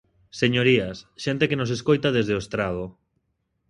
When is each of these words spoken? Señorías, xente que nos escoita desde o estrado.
Señorías, 0.41 0.97
xente 1.23 1.47
que 1.49 1.59
nos 1.59 1.73
escoita 1.77 2.09
desde 2.17 2.33
o 2.37 2.41
estrado. 2.45 2.83